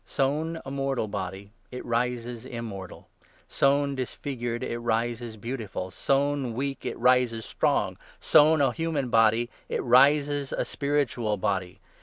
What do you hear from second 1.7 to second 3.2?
rises immortal;